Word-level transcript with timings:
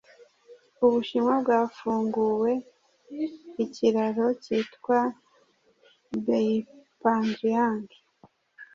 uBushinwa 0.85 1.33
bwafunguwe 1.43 2.51
ikiraro 3.63 4.25
cyitwa 4.43 4.97
’Beipanjiang’ 6.25 7.89